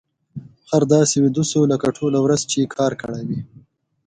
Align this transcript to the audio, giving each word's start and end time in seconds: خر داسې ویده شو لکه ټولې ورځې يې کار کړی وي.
خر 0.67 0.81
داسې 0.93 1.15
ویده 1.19 1.43
شو 1.51 1.61
لکه 1.71 1.87
ټولې 1.97 2.19
ورځې 2.25 2.55
يې 2.61 2.65
کار 2.75 2.91
کړی 3.01 3.21
وي. 3.27 3.39